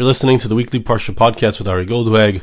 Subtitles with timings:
[0.00, 2.40] You're listening to the weekly Parsha podcast with Ari Goldwag,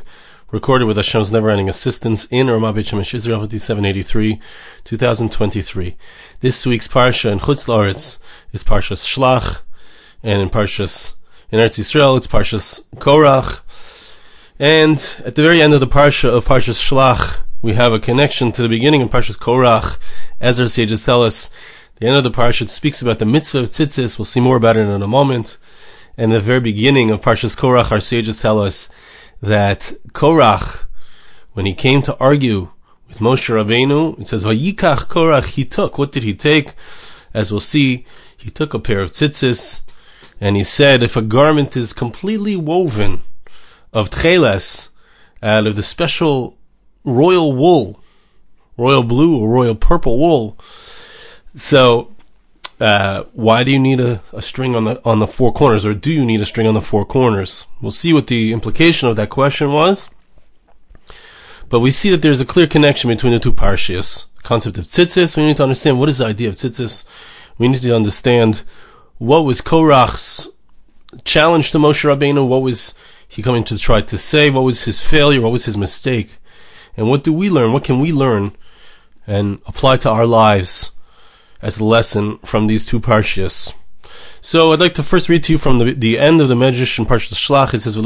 [0.52, 4.40] recorded with Hashem's never-ending assistance in Ramat Beit Shemesh Israel 5783,
[4.84, 5.96] 2023.
[6.38, 8.20] This week's Parsha in Chutz La'aretz
[8.52, 9.62] is Parshas Shlach,
[10.22, 11.14] and in Parshas
[11.50, 13.58] in Eretz Yisrael it's Parshas Korach.
[14.60, 18.52] And at the very end of the Parsha of Parshas Shlach, we have a connection
[18.52, 19.98] to the beginning of Parshas Korach.
[20.40, 21.50] As our sages tell us,
[21.96, 24.16] the end of the Parsha speaks about the mitzvah of tzitzis.
[24.16, 25.58] We'll see more about it in a moment.
[26.20, 28.88] And the very beginning of Parshas Korach, our sages tell us
[29.40, 30.80] that Korach,
[31.52, 32.70] when he came to argue
[33.06, 35.96] with Moshe Rabbeinu, it says, Vayikach Korach, he took.
[35.96, 36.74] What did he take?
[37.32, 38.04] As we'll see,
[38.36, 39.82] he took a pair of tzitzis,
[40.40, 43.22] and he said, if a garment is completely woven
[43.92, 44.88] of tcheles,
[45.40, 46.58] out of the special
[47.04, 48.02] royal wool,
[48.76, 50.58] royal blue or royal purple wool,
[51.54, 52.12] so
[52.80, 55.94] uh, why do you need a, a string on the on the four corners, or
[55.94, 57.66] do you need a string on the four corners?
[57.80, 60.08] We'll see what the implication of that question was.
[61.68, 64.26] But we see that there's a clear connection between the two parshias.
[64.36, 67.04] The concept of tzitzis, we need to understand what is the idea of tzitzis.
[67.58, 68.62] We need to understand
[69.18, 70.48] what was Korach's
[71.24, 72.94] challenge to Moshe Rabbeinu, what was
[73.26, 76.38] he coming to try to say, what was his failure, what was his mistake,
[76.96, 78.56] and what do we learn, what can we learn
[79.26, 80.92] and apply to our lives
[81.60, 83.74] as a lesson from these two parshias.
[84.40, 86.98] So I'd like to first read to you from the, the end of the Medrash
[86.98, 87.74] in Parshat Shlach.
[87.74, 87.96] It says,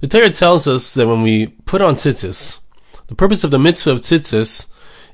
[0.00, 2.58] The Torah tells us that when we put on tzitzis,
[3.06, 4.66] the purpose of the mitzvah of tzitzis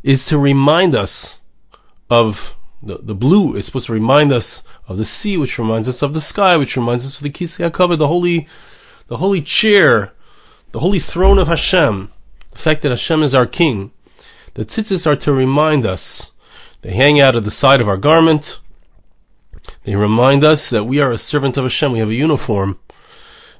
[0.03, 1.39] is to remind us
[2.09, 6.03] of the, the blue is supposed to remind us of the sea, which reminds us
[6.03, 8.49] of the sky, which reminds us of the Kisei HaKavod, the holy,
[9.09, 10.13] the holy chair,
[10.73, 12.11] the holy throne of Hashem,
[12.53, 13.93] the fact that Hashem is our king.
[14.55, 16.30] The tzitzis are to remind us.
[16.83, 18.59] They hang out at the side of our garment.
[19.85, 21.93] They remind us that we are a servant of Hashem.
[21.93, 22.79] We have a uniform.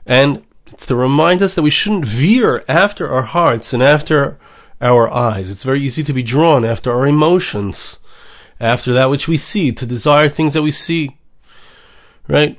[0.07, 4.39] And it's to remind us that we shouldn't veer after our hearts and after
[4.81, 5.51] our eyes.
[5.51, 7.99] It's very easy to be drawn after our emotions,
[8.59, 11.19] after that which we see, to desire things that we see.
[12.27, 12.59] Right?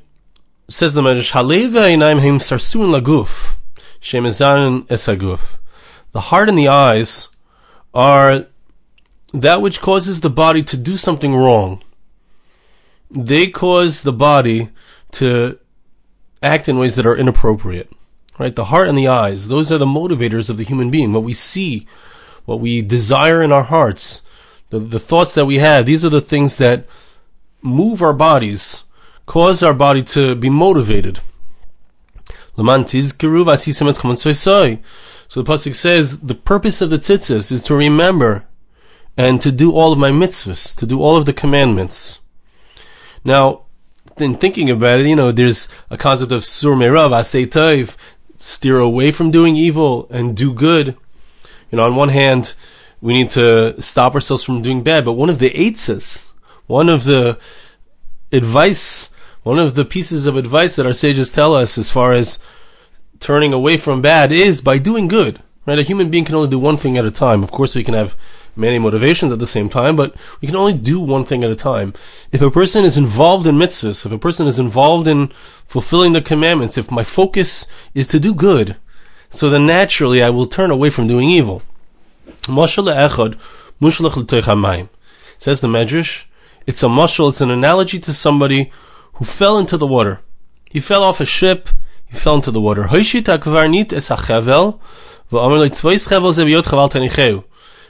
[0.69, 3.55] Says the Medrash, Halev him sarsun laguf,
[3.99, 5.57] shemezan esaguf.
[6.11, 7.29] The heart and the eyes
[7.93, 8.45] are
[9.33, 11.83] that which causes the body to do something wrong.
[13.09, 14.69] They cause the body
[15.13, 15.59] to
[16.41, 17.91] act in ways that are inappropriate.
[18.39, 18.55] Right?
[18.55, 21.13] The heart and the eyes, those are the motivators of the human being.
[21.13, 21.85] What we see,
[22.45, 24.23] what we desire in our hearts,
[24.69, 26.85] the, the thoughts that we have, these are the things that
[27.61, 28.83] move our bodies,
[29.25, 31.19] cause our body to be motivated.
[32.57, 32.69] So the
[35.43, 38.45] pasuk says the purpose of the tzitzis is to remember
[39.17, 42.19] and to do all of my mitzvahs, to do all of the commandments.
[43.23, 43.63] Now,
[44.17, 47.95] in thinking about it, you know, there's a concept of sur merav, asay toiv,
[48.37, 50.97] steer away from doing evil and do good.
[51.69, 52.53] You know, on one hand,
[53.01, 56.25] we need to stop ourselves from doing bad, but one of the eitzes,
[56.67, 57.39] one of the
[58.31, 59.09] advice,
[59.43, 62.39] one of the pieces of advice that our sages tell us as far as
[63.19, 65.41] turning away from bad is by doing good.
[65.65, 65.79] Right?
[65.79, 67.43] A human being can only do one thing at a time.
[67.43, 68.15] Of course, we can have
[68.55, 71.55] many motivations at the same time, but we can only do one thing at a
[71.55, 71.93] time.
[72.31, 75.27] If a person is involved in mitzvahs, if a person is involved in
[75.65, 78.75] fulfilling the commandments, if my focus is to do good,
[79.29, 81.61] so then naturally I will turn away from doing evil.
[85.37, 86.25] Says the Medrash,
[86.67, 88.71] it's a mushal, it's an analogy to somebody
[89.13, 90.21] who fell into the water.
[90.69, 91.69] He fell off a ship,
[92.05, 92.87] he fell into the water.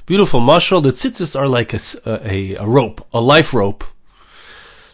[0.05, 0.81] Beautiful mashal.
[0.81, 3.83] The tzitzis are like a, a, a rope, a life rope.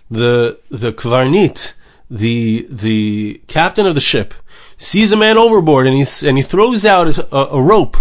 [0.09, 1.73] The the kvarnit,
[2.09, 4.33] the the captain of the ship,
[4.77, 7.97] sees a man overboard and he and he throws out a, a rope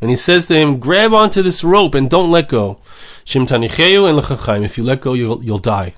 [0.00, 2.78] and he says to him, "Grab onto this rope and don't let go."
[3.24, 5.94] Shimtanichayu and if you let go, you'll you'll die.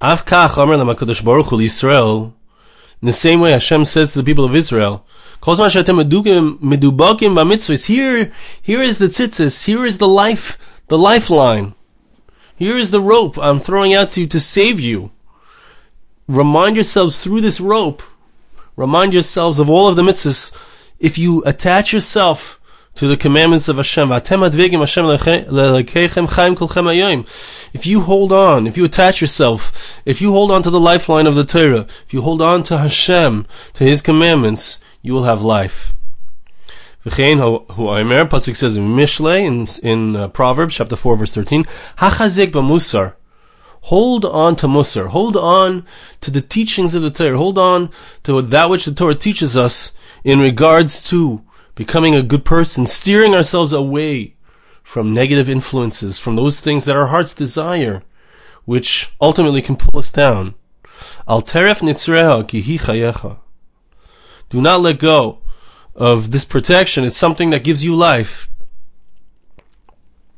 [0.00, 0.16] In
[3.06, 5.04] the same way, Hashem says to the people of Israel,
[7.86, 10.58] here, here is the tzitzis, here is the life,
[10.88, 11.74] the lifeline.
[12.56, 15.12] Here is the rope I'm throwing out to you to save you.
[16.26, 18.02] Remind yourselves through this rope,
[18.76, 20.52] remind yourselves of all of the mitzvahs.
[20.98, 22.58] If you attach yourself
[22.98, 24.10] to the commandments of Hashem.
[24.10, 24.26] If
[27.86, 31.36] you hold on, if you attach yourself, if you hold on to the lifeline of
[31.36, 35.92] the Torah, if you hold on to Hashem, to His commandments, you will have life.
[37.06, 41.64] Pasuk says in Mishle, in, in uh, Proverbs chapter 4 verse 13,
[41.98, 43.14] Hachazik b'musar,
[43.82, 45.08] Hold on to Musar.
[45.08, 45.86] Hold on
[46.20, 47.38] to the teachings of the Torah.
[47.38, 47.90] Hold on
[48.24, 49.92] to that which the Torah teaches us
[50.24, 51.42] in regards to
[51.74, 54.34] becoming a good person, steering ourselves away
[54.82, 58.02] from negative influences, from those things that our hearts desire,
[58.64, 60.54] which ultimately can pull us down.
[61.26, 63.38] Al teref nitzreha ki hi chayecha.
[64.50, 65.38] Do not let go
[65.94, 67.04] of this protection.
[67.04, 68.48] It's something that gives you life.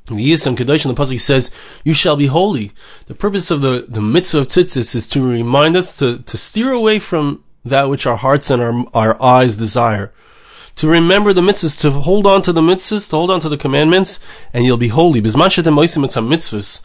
[0.07, 1.53] The Yisam Kedosh in the Pasuk says,
[1.85, 2.73] You shall be holy.
[3.07, 6.73] The purpose of the, the mitzvah of tzitzis is to remind us to, to steer
[6.73, 10.13] away from that which our hearts and our, our eyes desire.
[10.77, 13.57] To remember the mitzvahs, to hold on to the mitzvahs, to hold on to the
[13.57, 14.19] commandments,
[14.53, 15.21] and you'll be holy.
[15.21, 16.83] mitzvahs,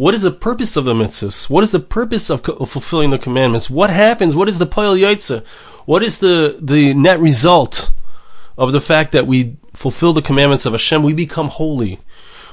[0.00, 1.50] What is the purpose of the mitzvahs?
[1.50, 3.68] What is the purpose of, of fulfilling the commandments?
[3.68, 4.34] What happens?
[4.34, 5.44] What is the poyel yaitza?
[5.84, 7.90] What is the, the net result
[8.56, 12.00] of the fact that we fulfill the commandments of Hashem, we become holy.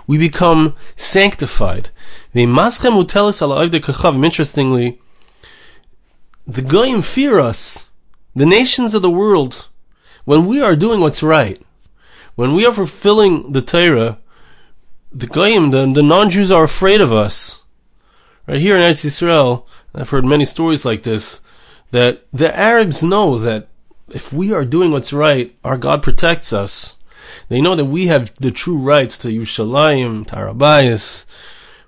[0.07, 1.89] We become sanctified.
[2.35, 4.99] Interestingly,
[6.45, 7.89] the Goyim fear us.
[8.35, 9.69] The nations of the world,
[10.25, 11.61] when we are doing what's right,
[12.35, 14.17] when we are fulfilling the Torah,
[15.11, 17.63] the Goyim, the, the non-Jews are afraid of us.
[18.47, 19.65] Right here in Eretz Yisrael,
[19.95, 21.41] I've heard many stories like this,
[21.91, 23.69] that the Arabs know that
[24.09, 26.97] if we are doing what's right, our God protects us.
[27.49, 31.25] They know that we have the true rights to Yerushalayim, Tarabayas.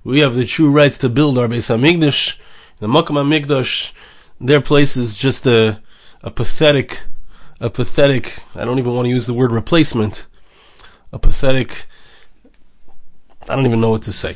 [0.04, 2.38] We have the true rights to build our Beis Hamikdash,
[2.80, 3.92] the Makam Hamikdash.
[4.39, 5.81] Their place is just a,
[6.24, 7.01] a pathetic,
[7.60, 10.25] a pathetic, I don't even want to use the word replacement,
[11.12, 11.88] a pathetic,
[13.47, 14.36] I don't even know what to say.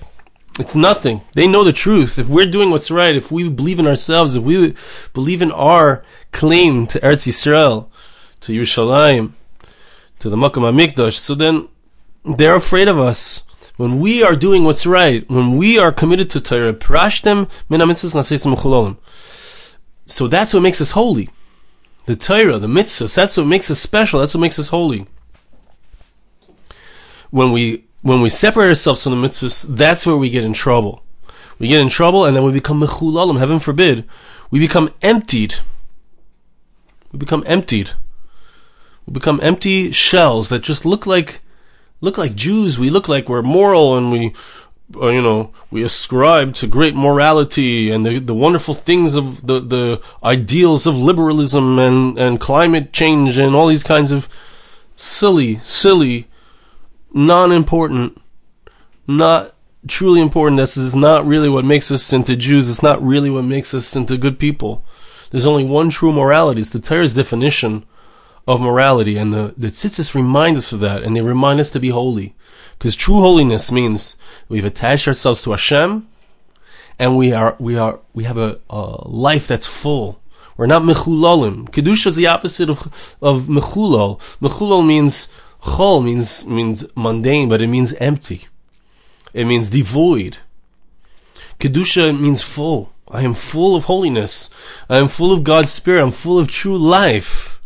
[0.59, 1.21] It's nothing.
[1.33, 2.19] They know the truth.
[2.19, 4.75] If we're doing what's right, if we believe in ourselves, if we
[5.13, 7.87] believe in our claim to Eretz Yisrael,
[8.41, 9.31] to Yerushalayim,
[10.19, 11.69] to the Makam HaMikdash, so then
[12.23, 13.41] they're afraid of us.
[13.77, 18.97] When we are doing what's right, when we are committed to Torah, prashtem min
[20.05, 21.29] So that's what makes us holy.
[22.05, 25.07] The Torah, the mitzvahs, that's what makes us special, that's what makes us holy.
[27.31, 31.03] When we when we separate ourselves from the mitzvahs, that's where we get in trouble.
[31.57, 34.03] We get in trouble and then we become mechulalim, heaven forbid.
[34.51, 35.55] We become emptied.
[37.11, 37.91] We become emptied.
[39.07, 41.39] We become empty shells that just look like
[42.01, 42.77] look like Jews.
[42.77, 44.33] We look like we're moral and we
[44.95, 49.59] uh, you know, we ascribe to great morality and the, the wonderful things of the,
[49.59, 54.27] the ideals of liberalism and, and climate change and all these kinds of
[54.95, 56.27] silly, silly
[57.13, 58.21] non-important,
[59.07, 59.53] not
[59.87, 60.59] truly important.
[60.59, 62.69] This is not really what makes us into Jews.
[62.69, 64.83] It's not really what makes us into good people.
[65.31, 66.61] There's only one true morality.
[66.61, 67.85] It's the Torah's definition
[68.47, 71.79] of morality, and the the tzitzis remind us of that, and they remind us to
[71.79, 72.35] be holy,
[72.77, 74.17] because true holiness means
[74.49, 76.07] we've attached ourselves to Hashem,
[76.99, 80.21] and we are we are we have a, a life that's full.
[80.57, 81.69] We're not mechulolim.
[81.69, 84.19] Kedusha is the opposite of of mechulol.
[84.39, 85.29] Mechulol means
[85.63, 88.47] Chol means means mundane, but it means empty.
[89.33, 90.37] It means devoid.
[91.59, 92.91] Kedusha means full.
[93.09, 94.49] I am full of holiness.
[94.89, 96.03] I am full of God's Spirit.
[96.03, 97.61] I'm full of true life.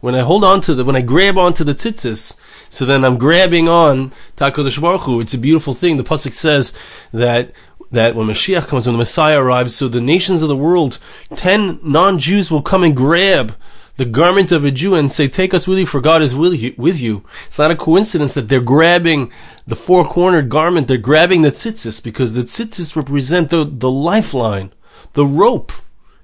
[0.00, 2.38] When I hold on to the, when I grab onto the tzitzis,
[2.70, 5.20] so then I'm grabbing on Takodesh Baruch Hu.
[5.20, 5.96] It's a beautiful thing.
[5.96, 6.72] The pasuk says
[7.12, 7.52] that
[7.90, 10.98] that when Mashiach comes, when the Messiah arrives, so the nations of the world,
[11.34, 13.56] ten non-Jews will come and grab
[13.98, 16.54] the garment of a Jew and say, Take us with you, for God is with
[17.00, 17.24] you.
[17.46, 19.30] It's not a coincidence that they're grabbing
[19.66, 24.72] the four cornered garment, they're grabbing the tzitzis, because the tzitzis represent the, the lifeline,
[25.14, 25.72] the rope.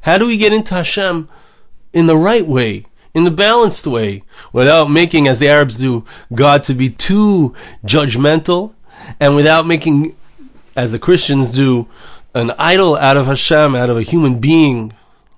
[0.02, 1.28] How do we get into Hashem
[1.92, 2.86] in the right way?
[3.12, 6.04] in the balanced way, without making, as the Arabs do,
[6.34, 7.54] God to be too
[7.86, 8.74] judgmental,
[9.20, 10.16] and without making,
[10.74, 11.86] as the Christians do,
[12.34, 14.92] an idol out of Hashem, out of a human being,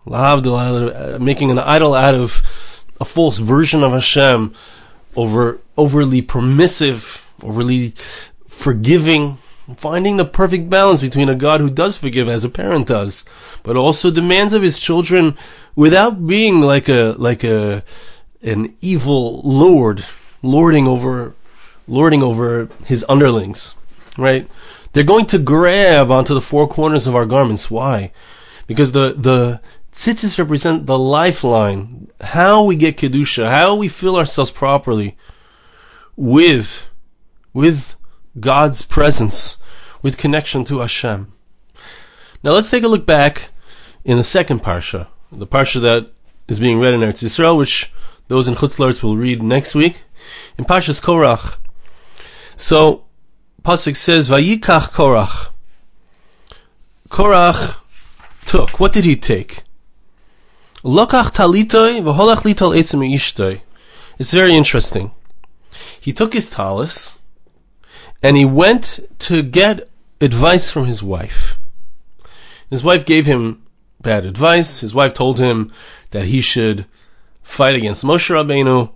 [0.09, 4.55] uh, making an idol out of a false version of Hashem,
[5.17, 7.95] over overly permissive, overly
[8.49, 9.39] forgiving,
[9.77, 13.25] finding the perfect balance between a God who does forgive as a parent does,
[13.63, 15.37] but also demands of his children
[15.75, 17.83] without being like a like a
[18.43, 20.05] an evil lord
[20.43, 21.35] lording over
[21.89, 23.75] lording over his underlings,
[24.17, 24.49] right?
[24.93, 27.71] They're going to grab onto the four corners of our garments.
[27.71, 28.13] Why?
[28.67, 29.61] Because the the
[29.97, 35.17] Tzitzis represent the lifeline, how we get Kedusha, how we fill ourselves properly
[36.17, 36.87] with,
[37.55, 37.95] with
[38.39, 39.57] God's presence,
[40.03, 41.33] with connection to Hashem.
[42.43, 43.49] Now let's take a look back
[44.05, 46.13] in the second Parsha, the Parsha that
[46.47, 47.91] is being read in Eretz Yisrael, which
[48.29, 50.03] those in Chutz will read next week,
[50.59, 51.57] in Parshas Korach.
[52.55, 53.07] So,
[53.63, 55.51] pasuk says, "Vayikach Korach."
[57.09, 57.81] Korach
[58.47, 58.79] took.
[58.79, 59.63] What did he take?
[64.21, 65.11] It's very interesting.
[66.01, 67.19] He took his talis
[68.23, 69.89] and he went to get
[70.21, 71.59] advice from his wife.
[72.71, 73.63] His wife gave him
[74.01, 74.79] bad advice.
[74.79, 75.73] His wife told him
[76.13, 76.87] that he should
[77.43, 78.89] fight against Moshe Rabbeinu.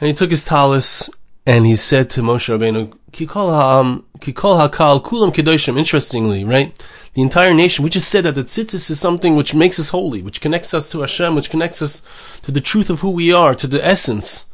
[0.00, 1.10] And he took his talis
[1.44, 6.78] and he said to Moshe Rabbeinu, Kikol ha'am, um, kikol ha'kal, kulam kedoshim, interestingly, right?
[7.14, 10.22] The entire nation, we just said that the tzitzis is something which makes us holy,
[10.22, 12.02] which connects us to Hashem, which connects us
[12.42, 14.46] to the truth of who we are, to the essence.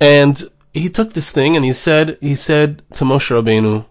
[0.00, 0.42] And
[0.72, 3.86] he took this thing and he said, he said to Moshe Rabbeinu,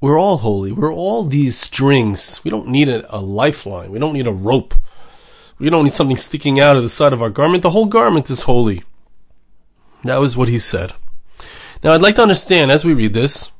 [0.00, 0.72] we're all holy.
[0.72, 2.42] We're all these strings.
[2.42, 3.90] We don't need a, a lifeline.
[3.90, 4.74] We don't need a rope.
[5.58, 7.62] We don't need something sticking out of the side of our garment.
[7.62, 8.82] The whole garment is holy.
[10.04, 10.94] That was what he said.
[11.82, 13.52] Now I'd like to understand, as we read this,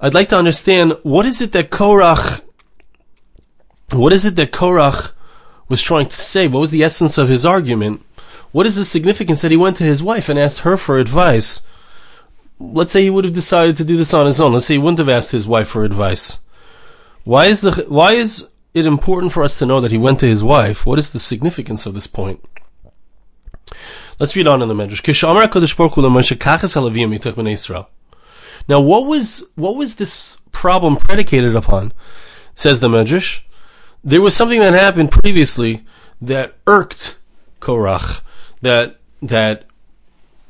[0.00, 2.42] I'd like to understand what is it that Korach,
[3.92, 5.12] what is it that Korach
[5.68, 6.48] was trying to say?
[6.48, 8.04] What was the essence of his argument?
[8.52, 11.62] What is the significance that he went to his wife and asked her for advice?
[12.58, 14.52] Let's say he would have decided to do this on his own.
[14.52, 16.38] Let's say he wouldn't have asked his wife for advice.
[17.24, 20.26] Why is the why is it important for us to know that he went to
[20.26, 20.86] his wife?
[20.86, 22.44] What is the significance of this point?
[24.22, 25.02] Let's read on in the Medrash.
[28.68, 31.92] Now, what was what was this problem predicated upon?
[32.54, 33.40] Says the Medrash.
[34.04, 35.84] There was something that happened previously
[36.20, 37.18] that irked
[37.58, 38.22] Korach,
[38.60, 39.64] that that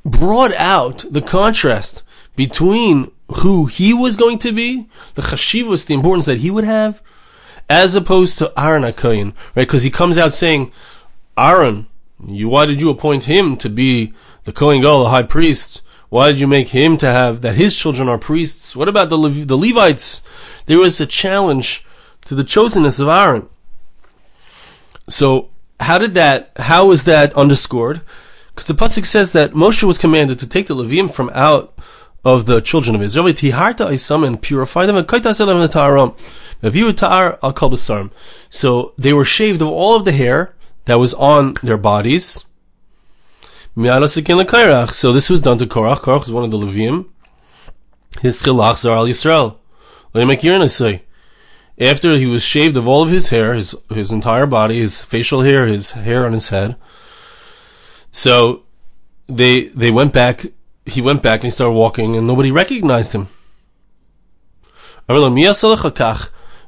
[0.04, 2.02] brought out the contrast
[2.36, 7.00] between who he was going to be, the chashivas, the importance that he would have,
[7.70, 9.66] as opposed to Aaron HaKoyin, right?
[9.66, 10.70] Because he comes out saying,
[11.38, 11.86] Aaron,
[12.26, 14.12] you, why did you appoint him to be
[14.44, 15.82] the Kohen Gadol, the high priest?
[16.08, 18.76] Why did you make him to have that his children are priests?
[18.76, 20.22] What about the, the Levites?
[20.66, 21.86] There was a challenge
[22.26, 23.48] to the chosenness of Aaron.
[25.08, 25.48] So,
[25.80, 28.02] how did that, how was that underscored?
[28.54, 31.74] Because the Pasuk says that Moshe was commanded to take the Levim from out
[32.24, 36.16] of the children of Israel, tiharta isam and purify them, and al
[38.50, 42.44] So they were shaved of all of the hair that was on their bodies.
[43.74, 46.00] So this was done to Korach.
[46.00, 47.06] Korach was one of the Levim.
[48.20, 49.56] His chilach zar al Yisrael.
[51.80, 55.40] After he was shaved of all of his hair, his his entire body, his facial
[55.40, 56.76] hair, his hair on his head.
[58.10, 58.64] So
[59.26, 60.46] they they went back.
[60.84, 63.28] He went back and he started walking, and nobody recognized him.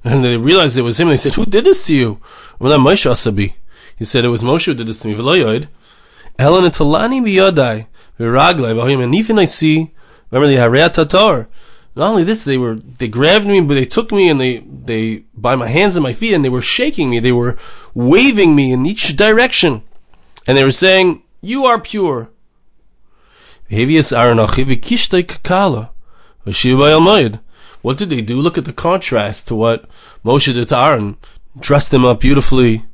[0.05, 1.09] And they realized it was him.
[1.09, 2.21] They said, "Who did this to you?"
[3.97, 5.15] He said, It was Moshe who did this to me.
[5.15, 9.03] Talani biyodai.
[9.03, 9.93] And even I see,
[10.31, 11.49] remember the Harei Tatar.
[11.97, 15.25] Not only this, they were they grabbed me, but they took me and they they
[15.35, 17.21] by my hands and my feet, and they were shaking me.
[17.21, 17.57] They were
[17.95, 19.83] waving me in each direction,
[20.47, 22.31] and they were saying, "You are pure."
[27.83, 28.41] What did they do?
[28.41, 29.85] Look at the contrast to what
[30.25, 31.17] Moshe did to Aaron.
[31.59, 32.85] Dressed him up beautifully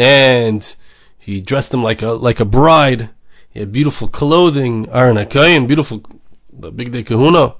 [0.00, 0.74] and
[1.18, 3.10] he dressed him like a like a bride.
[3.50, 6.02] He had beautiful clothing, Aaron Akayin, beautiful
[6.50, 7.54] the bigdei kahuna.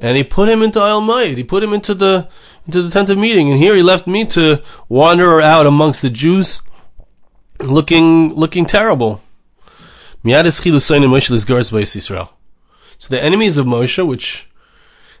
[0.00, 1.00] And he put him into Al.
[1.24, 2.28] He put him into the
[2.66, 3.52] into the tent of meeting.
[3.52, 6.62] And here he left me to wander out amongst the Jews
[7.60, 9.22] looking looking terrible.
[10.24, 10.30] So
[13.08, 14.50] the enemies of Moshe, which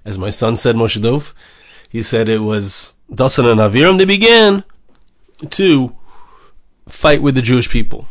[0.04, 1.32] as my son said, Moshe Dov,
[1.88, 4.64] he said it was Dasan and Aviram, they began
[5.50, 5.97] to
[6.88, 8.06] fight with the Jewish people.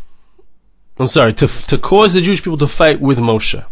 [1.00, 3.64] I'm sorry, to, to cause the Jewish people to fight with Moshe.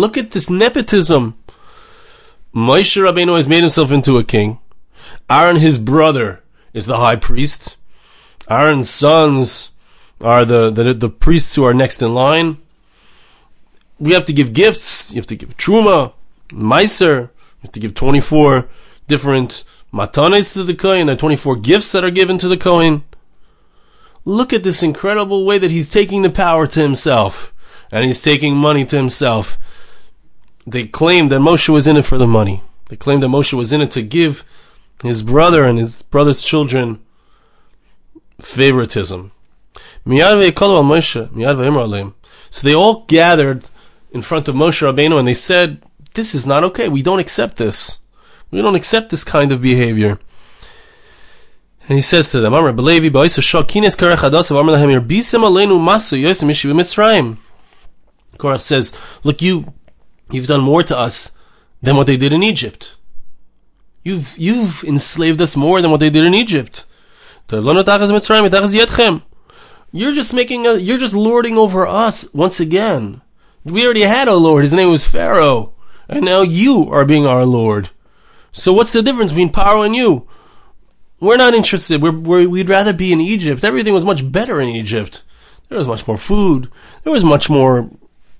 [0.00, 1.34] Look at this nepotism.
[2.54, 4.58] Moshe Rabbeinu has made himself into a king.
[5.28, 7.76] Aaron, his brother, is the high priest.
[8.48, 9.70] Aaron's sons
[10.20, 12.58] are the, the, the priests who are next in line.
[13.98, 15.10] We have to give gifts.
[15.12, 16.12] You have to give truma.
[16.50, 17.30] Meiser, you
[17.62, 18.68] have to give 24
[19.06, 23.04] different matanes to the Kohen, there are 24 gifts that are given to the Kohen.
[24.24, 27.52] Look at this incredible way that he's taking the power to himself,
[27.92, 29.58] and he's taking money to himself.
[30.66, 32.62] They claim that Moshe was in it for the money.
[32.88, 34.44] They claim that Moshe was in it to give
[35.02, 37.00] his brother and his brother's children
[38.40, 39.30] favoritism.
[40.06, 40.10] So
[42.62, 43.70] they all gathered
[44.10, 45.82] in front of Moshe Rabbeinu and they said,
[46.14, 46.88] this is not okay.
[46.88, 47.98] We don't accept this.
[48.50, 50.18] We don't accept this kind of behavior.
[51.88, 55.78] And he says to them, Amr Belevi Ba'isa Shakines Karech Hadasav Amr Lahem Yerbisim Aleinu
[55.78, 57.36] Masu Yosem Yeshiva Mitzrayim.
[58.38, 59.74] Korach says, Look, you,
[60.30, 61.32] you've done more to us
[61.82, 62.96] than what they did in Egypt.
[64.02, 66.86] You've, you've enslaved us more than what they did in Egypt.
[67.50, 67.74] You're
[70.14, 73.20] just making a, you're just lording over us once again.
[73.64, 74.64] We already had a lord.
[74.64, 75.73] His name was Pharaoh.
[76.08, 77.90] And now you are being our lord.
[78.52, 80.28] So what's the difference between Paro and you?
[81.20, 82.02] We're not interested.
[82.02, 83.64] We're, we would rather be in Egypt.
[83.64, 85.22] Everything was much better in Egypt.
[85.68, 86.70] There was much more food.
[87.02, 87.90] There was much more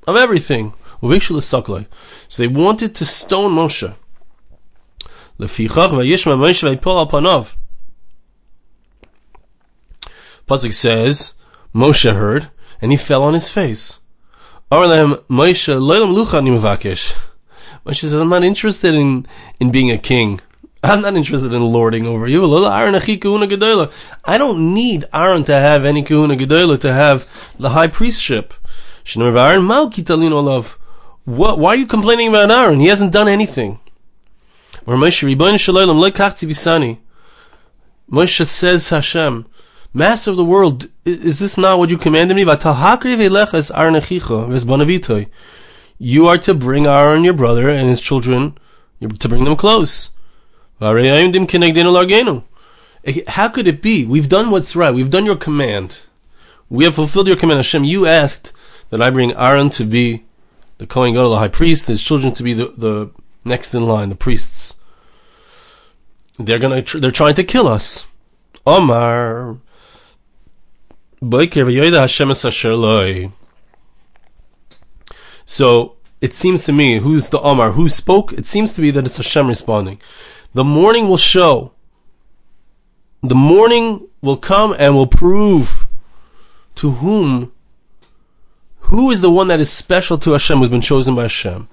[0.06, 0.74] of everything.
[1.00, 3.94] So they wanted to stone Moshe.
[10.46, 11.32] Pasuk says,
[11.74, 14.00] Moshe heard, and he fell on his face.
[17.84, 19.26] Moshe says, I'm not interested in,
[19.60, 20.40] in being a king.
[20.82, 22.42] I'm not interested in lording over you.
[22.42, 27.26] I don't need Aaron to have any kahuna gedola to have
[27.58, 28.52] the high priestship.
[31.24, 32.80] What, why are you complaining about Aaron?
[32.80, 33.80] He hasn't done anything.
[38.10, 39.46] Moshe says Hashem,
[39.94, 42.44] Master of the world, is this not what you commanded me?
[45.98, 48.58] You are to bring Aaron, your brother, and his children,
[49.00, 50.10] to bring them close.
[53.04, 54.04] Eh, how could it be?
[54.04, 54.94] We've done what's right.
[54.94, 56.02] We've done your command.
[56.68, 57.58] We have fulfilled your command.
[57.58, 58.52] Hashem, you asked
[58.90, 60.24] that I bring Aaron to be
[60.78, 63.10] the Kohen Gadol, the high priest, his children to be the, the
[63.44, 64.74] next in line, the priests.
[66.38, 68.06] They're gonna, tr- they're trying to kill us.
[68.66, 69.58] Omar.
[75.46, 78.32] So, it seems to me, who's the Omar, who spoke?
[78.32, 80.00] It seems to be that it's Hashem responding.
[80.54, 81.72] The morning will show.
[83.22, 85.86] The morning will come and will prove
[86.76, 87.52] to whom,
[88.78, 91.68] who is the one that is special to Hashem, who's been chosen by Hashem.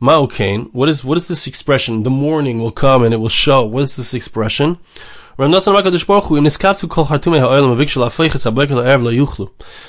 [0.00, 2.04] Ma'okain, what is, what is this expression?
[2.04, 3.64] The morning will come and it will show.
[3.64, 4.78] What is this expression?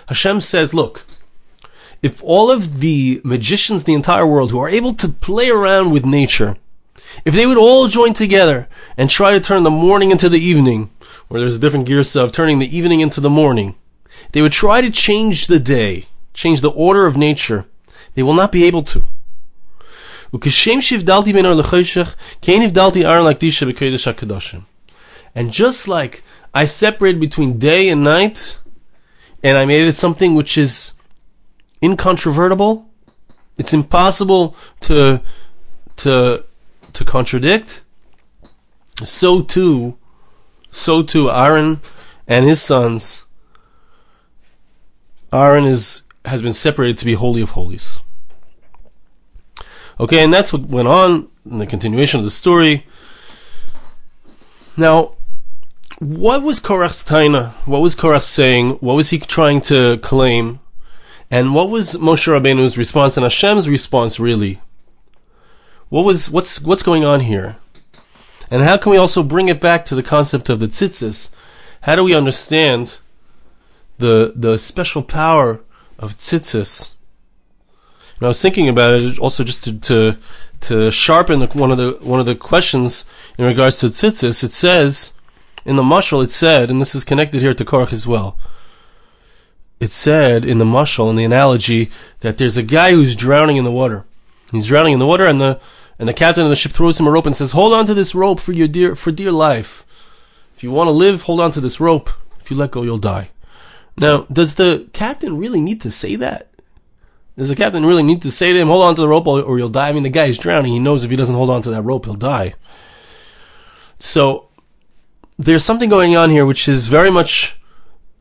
[0.08, 1.06] Hashem says, look,
[2.02, 6.06] if all of the magicians the entire world who are able to play around with
[6.06, 6.58] nature,
[7.26, 10.90] if they would all join together and try to turn the morning into the evening,
[11.28, 13.76] where there's a different gear of turning the evening into the morning,
[14.32, 17.66] they would try to change the day, change the order of nature.
[18.16, 19.04] They will not be able to.
[25.34, 28.60] And just like I separated between day and night,
[29.44, 30.94] and I made it something which is
[31.82, 32.90] incontrovertible,
[33.58, 35.22] it's impossible to
[35.98, 36.44] to
[36.94, 37.82] to contradict,
[39.04, 39.98] so too,
[40.72, 41.82] so too Aaron
[42.28, 43.26] and his sons.
[45.32, 48.00] Aaron is has been separated to be holy of holies.
[50.00, 52.86] Okay, and that's what went on in the continuation of the story.
[54.78, 55.16] Now,
[56.00, 57.52] what was Korach's taina?
[57.66, 58.78] What was Korach saying?
[58.80, 60.62] What was he trying to claim?
[61.32, 64.62] And what was Moshe Rabbeinu's response and Hashem's response really?
[65.90, 67.58] What was what's what's going on here?
[68.52, 71.30] And how can we also bring it back to the concept of the tzitzis?
[71.82, 72.98] How do we understand
[74.00, 75.62] the the special power
[76.00, 76.94] of tzitzis?
[78.18, 80.18] And I was thinking about it also just to to,
[80.62, 83.06] to sharpen the, one of the one of the questions
[83.38, 84.44] in regards to tzitzis.
[84.44, 85.14] It says
[85.64, 88.38] in the mashal, it said, and this is connected here to Korach as well.
[89.80, 91.90] It said in the mashal in the analogy
[92.20, 94.06] that there's a guy who's drowning in the water.
[94.52, 95.60] He's drowning in the water, and the
[95.98, 97.94] and the captain of the ship throws him a rope and says, "Hold on to
[97.94, 99.86] this rope for your dear for dear life.
[100.56, 102.10] If you want to live, hold on to this rope.
[102.42, 103.30] If you let go, you'll die."
[103.98, 106.48] Now, does the captain really need to say that?
[107.38, 109.42] Does the captain really need to say to him, "Hold on to the rope, or,
[109.42, 109.90] or you'll die"?
[109.90, 110.74] I mean, the guy is drowning.
[110.74, 112.56] He knows if he doesn't hold on to that rope, he'll die.
[113.98, 114.48] So,
[115.38, 117.59] there's something going on here, which is very much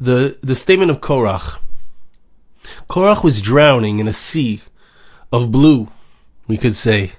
[0.01, 1.59] the the statement of Korach.
[2.89, 4.61] Korach was drowning in a sea
[5.33, 5.89] of blue,
[6.47, 7.13] we could say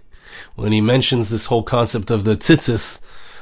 [0.56, 3.00] when he mentions this whole concept of the tzitzis,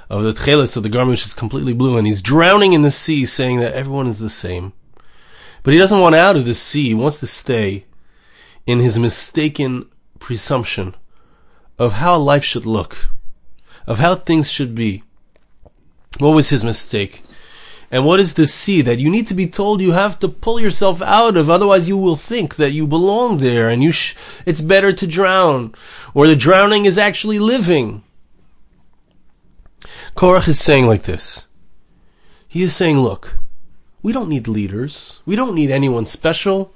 [0.10, 2.92] of the tchelis, of the garment which is completely blue, and he's drowning in the
[2.92, 4.74] sea saying that everyone is the same.
[5.64, 7.86] But he doesn't want out of the sea, he wants to stay
[8.66, 10.96] in his mistaken presumption
[11.80, 13.10] of how life should look,
[13.86, 15.04] of how things should be.
[16.20, 17.24] What was his mistake?
[17.90, 20.60] And what is the sea that you need to be told you have to pull
[20.60, 21.50] yourself out of?
[21.50, 24.14] Otherwise, you will think that you belong there, and you sh-
[24.46, 25.74] it's better to drown,
[26.14, 28.04] or the drowning is actually living.
[30.16, 31.48] Korach is saying like this:
[32.48, 33.38] he is saying, look,
[34.02, 35.22] we don't need leaders.
[35.26, 36.74] We don't need anyone special.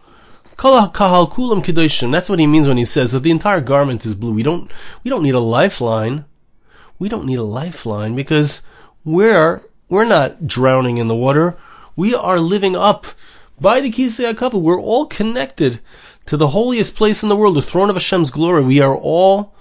[0.57, 4.33] That's what he means when he says that the entire garment is blue.
[4.33, 4.71] We don't,
[5.03, 6.25] we don't need a lifeline.
[6.99, 8.61] We don't need a lifeline because
[9.03, 11.57] we're, we're not drowning in the water.
[11.97, 13.07] We are living up
[13.59, 14.61] by the Kisei HaKavod.
[14.61, 15.81] We're all connected
[16.27, 18.63] to the holiest place in the world, the throne of Hashem's glory.
[18.63, 19.53] We are all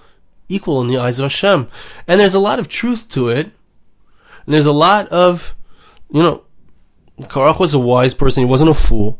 [0.47, 1.67] equal in the eyes of Hashem.
[2.07, 3.51] And there's a lot of truth to it.
[4.45, 5.53] And there's a lot of,
[6.09, 6.43] you know,
[7.23, 8.43] Korach was a wise person.
[8.43, 9.19] He wasn't a fool.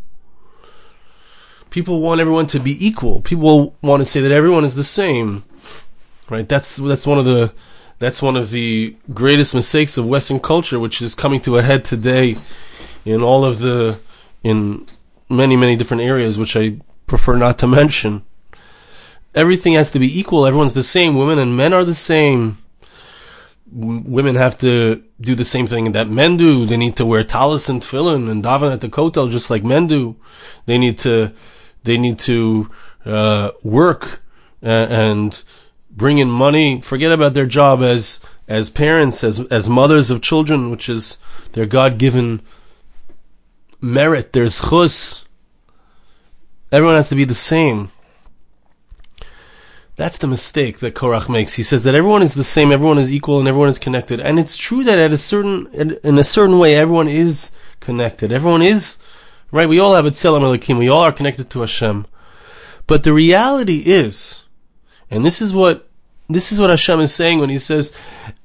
[1.71, 3.19] People want everyone to be equal.
[3.19, 5.43] People want to say that everyone is the same.
[6.29, 6.47] Right?
[6.47, 7.53] That's, that's one of the,
[8.01, 11.85] that's one of the greatest mistakes of Western culture, which is coming to a head
[11.85, 12.35] today
[13.05, 13.99] in all of the,
[14.43, 14.87] in
[15.29, 18.23] many, many different areas, which I prefer not to mention.
[19.35, 20.47] Everything has to be equal.
[20.47, 21.15] Everyone's the same.
[21.15, 22.57] Women and men are the same
[23.71, 26.65] women have to do the same thing that men do.
[26.65, 29.85] They need to wear talis and tefillin and daven at the kotel just like men
[29.85, 30.17] do.
[30.65, 31.31] They need to,
[31.83, 32.69] they need to
[33.05, 34.21] uh, work
[34.61, 35.43] and
[35.95, 36.81] bring in money.
[36.81, 41.17] Forget about their job as as parents, as as mothers of children, which is
[41.53, 42.41] their God given
[43.79, 44.33] merit.
[44.33, 45.25] There's chus.
[46.71, 47.89] Everyone has to be the same.
[49.97, 51.55] That's the mistake that Korach makes.
[51.55, 54.19] He says that everyone is the same, everyone is equal, and everyone is connected.
[54.19, 57.51] And it's true that at a certain, in a certain way, everyone is
[57.81, 58.31] connected.
[58.31, 58.97] Everyone is,
[59.51, 59.69] right?
[59.69, 60.77] We all have a Tzelem Elohim.
[60.77, 62.07] We all are connected to Hashem.
[62.87, 64.43] But the reality is,
[65.11, 65.89] and this is what,
[66.29, 67.95] this is what Hashem is saying when he says,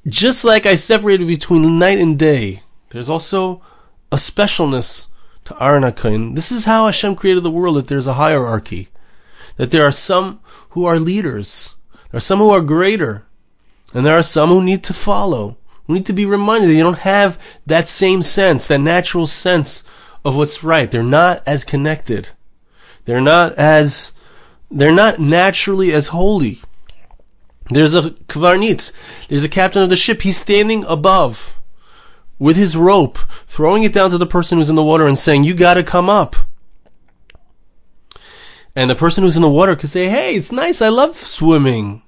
[0.06, 3.62] just like I separated between night and day, there's also
[4.12, 5.08] a specialness
[5.44, 8.88] to Aaron This is how Hashem created the world, that there's a hierarchy.
[9.56, 11.74] That there are some who are leaders.
[12.10, 13.24] There are some who are greater.
[13.94, 15.56] And there are some who need to follow.
[15.86, 19.84] Who need to be reminded they don't have that same sense, that natural sense
[20.24, 20.90] of what's right.
[20.90, 22.30] They're not as connected.
[23.04, 24.12] They're not as,
[24.70, 26.60] they're not naturally as holy.
[27.70, 28.92] There's a kvarnit.
[29.28, 30.22] There's a captain of the ship.
[30.22, 31.58] He's standing above
[32.38, 35.44] with his rope, throwing it down to the person who's in the water and saying,
[35.44, 36.36] you gotta come up.
[38.74, 42.02] And the person who's in the water could say, hey, it's nice, I love swimming.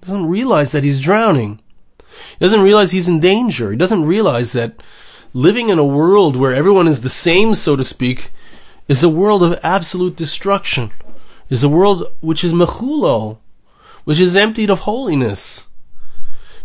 [0.00, 1.60] Doesn't realize that he's drowning.
[2.08, 3.72] He doesn't realize he's in danger.
[3.72, 4.80] He doesn't realize that
[5.32, 8.30] living in a world where everyone is the same, so to speak,
[8.86, 10.92] is a world of absolute destruction.
[11.48, 13.38] Is a world which is mechulo,
[14.04, 15.68] which is emptied of holiness.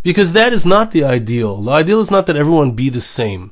[0.03, 1.61] Because that is not the ideal.
[1.61, 3.51] The ideal is not that everyone be the same.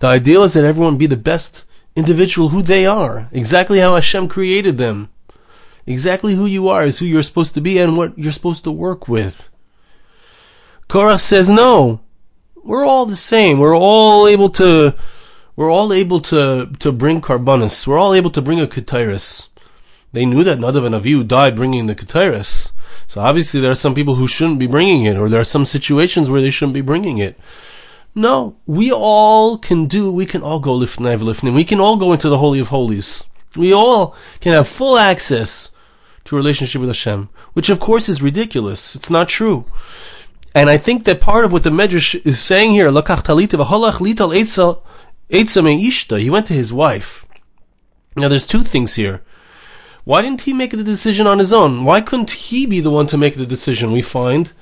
[0.00, 4.28] The ideal is that everyone be the best individual who they are, exactly how Hashem
[4.28, 5.10] created them.
[5.86, 8.70] Exactly who you are is who you're supposed to be and what you're supposed to
[8.70, 9.48] work with.
[10.88, 12.00] Korach says, no,
[12.62, 13.58] we're all the same.
[13.58, 14.94] We're all able to,
[15.56, 17.86] we're all able to, to bring karbanis.
[17.86, 19.48] We're all able to bring a ketairis.
[20.12, 22.70] They knew that Nadav and Avihu died bringing the ketairis.
[23.06, 25.64] So obviously there are some people who shouldn't be bringing it, or there are some
[25.64, 27.38] situations where they shouldn't be bringing it.
[28.14, 31.54] No, we all can do, we can all go lifnei lifnei.
[31.54, 33.24] We can all go into the Holy of Holies.
[33.56, 35.70] We all can have full access
[36.24, 38.94] to a relationship with Hashem, which of course is ridiculous.
[38.94, 39.64] It's not true.
[40.54, 44.24] And I think that part of what the Medrash is saying here, Lakalita Halach Lita
[44.24, 47.24] Aitsame Ishta, he went to his wife.
[48.14, 49.22] Now there's two things here.
[50.04, 51.84] Why didn't he make the decision on his own?
[51.84, 53.92] Why couldn't he be the one to make the decision?
[53.92, 54.52] We find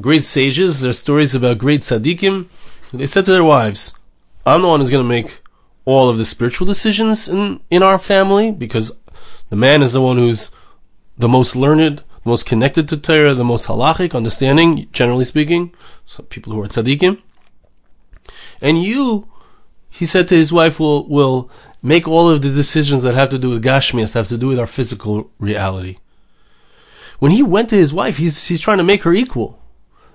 [0.00, 2.46] great sages, there's stories about great tzaddikim.
[2.92, 3.98] They said to their wives,
[4.44, 5.40] I'm the one who's going to make
[5.84, 8.92] all of the spiritual decisions in, in our family because
[9.48, 10.50] the man is the one who's
[11.16, 15.74] the most learned, the most connected to Torah, the most halachic, understanding, generally speaking.
[16.04, 17.20] So people who are tzaddikim.
[18.60, 19.28] And you,
[19.88, 21.50] he said to his wife, will, will
[21.82, 24.58] make all of the decisions that have to do with gashmias, have to do with
[24.58, 25.98] our physical reality.
[27.18, 29.60] When he went to his wife, he's, he's trying to make her equal.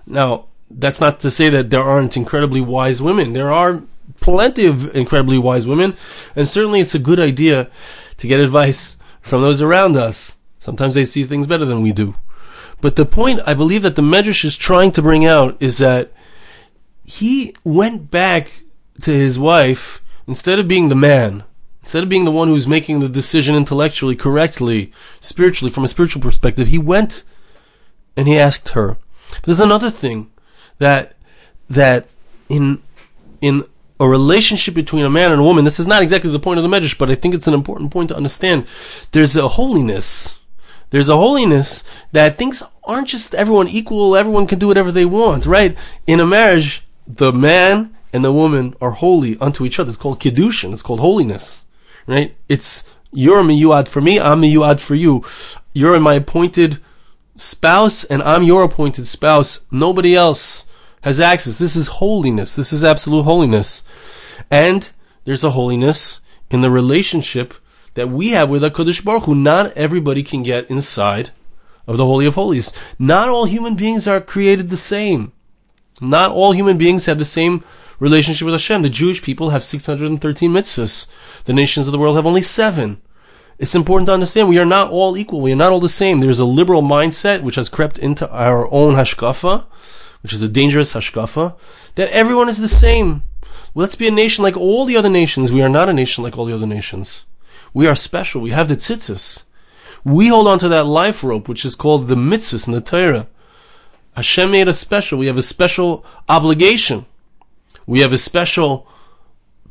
[0.05, 3.33] Now, that's not to say that there aren't incredibly wise women.
[3.33, 3.83] There are
[4.19, 5.95] plenty of incredibly wise women,
[6.35, 7.69] and certainly it's a good idea
[8.17, 10.35] to get advice from those around us.
[10.59, 12.15] Sometimes they see things better than we do.
[12.81, 16.11] But the point I believe that the Medrash is trying to bring out is that
[17.03, 18.63] he went back
[19.01, 21.43] to his wife instead of being the man,
[21.87, 26.21] instead of being the one who's making the decision intellectually, correctly, spiritually, from a spiritual
[26.21, 27.23] perspective, he went
[28.17, 28.97] and he asked her,
[29.43, 30.29] there's another thing
[30.79, 31.15] that
[31.69, 32.09] that
[32.49, 32.81] in
[33.39, 33.63] in
[34.01, 36.63] a relationship between a man and a woman, this is not exactly the point of
[36.63, 38.67] the Medrash, but I think it's an important point to understand.
[39.13, 40.39] There's a holiness.
[40.89, 45.45] There's a holiness that things aren't just everyone equal, everyone can do whatever they want,
[45.45, 45.77] right?
[46.05, 49.87] In a marriage, the man and the woman are holy unto each other.
[49.87, 50.73] It's called kiddushin.
[50.73, 51.63] It's called holiness,
[52.07, 52.35] right?
[52.49, 54.19] It's you're miyuad for me.
[54.19, 55.23] I'm miyuad for you.
[55.73, 56.79] You're my appointed
[57.35, 59.65] spouse, and I'm your appointed spouse.
[59.71, 60.65] Nobody else
[61.01, 61.59] has access.
[61.59, 62.55] This is holiness.
[62.55, 63.83] This is absolute holiness,
[64.49, 64.89] and
[65.25, 67.53] there's a holiness in the relationship
[67.93, 69.35] that we have with HaKadosh Baruch Hu.
[69.35, 71.31] Not everybody can get inside
[71.85, 72.71] of the Holy of Holies.
[72.99, 75.31] Not all human beings are created the same.
[75.99, 77.63] Not all human beings have the same
[77.99, 78.81] relationship with Hashem.
[78.81, 81.07] The Jewish people have 613 mitzvahs.
[81.45, 83.01] The nations of the world have only seven.
[83.59, 85.41] It's important to understand we are not all equal.
[85.41, 86.19] We are not all the same.
[86.19, 89.65] There's a liberal mindset which has crept into our own hashkafa,
[90.21, 91.55] which is a dangerous hashkafa,
[91.95, 93.23] that everyone is the same.
[93.73, 95.51] Let's be a nation like all the other nations.
[95.51, 97.25] We are not a nation like all the other nations.
[97.73, 98.41] We are special.
[98.41, 99.43] We have the tzitzis.
[100.03, 103.27] We hold on to that life rope, which is called the mitzvahs in the Torah.
[104.15, 105.17] Hashem made us special.
[105.17, 107.05] We have a special obligation.
[107.87, 108.87] We have a special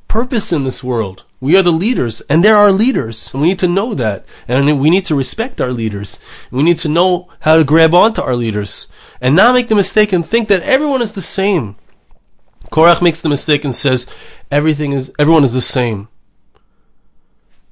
[0.09, 1.25] purpose in this world.
[1.39, 4.25] We are the leaders, and there are leaders, and we need to know that.
[4.49, 6.19] And we need to respect our leaders.
[6.51, 8.89] We need to know how to grab onto our leaders,
[9.21, 11.77] and not make the mistake and think that everyone is the same.
[12.73, 14.07] Korach makes the mistake and says
[14.51, 16.09] everything is everyone is the same.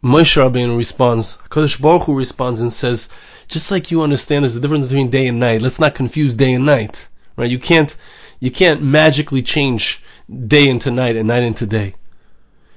[0.05, 3.09] Moshe Rabbeinu responds, Kodesh Baruch Hu responds and says,
[3.49, 6.53] just like you understand there's a difference between day and night, let's not confuse day
[6.53, 7.09] and night.
[7.37, 7.51] Right?
[7.51, 7.97] You can't
[8.45, 11.95] you can't magically change day into night and night into day.